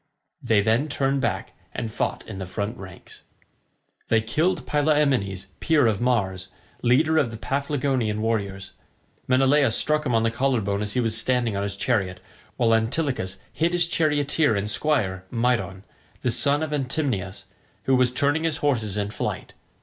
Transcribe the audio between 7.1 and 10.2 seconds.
of the Paphlagonian warriors. Menelaus struck him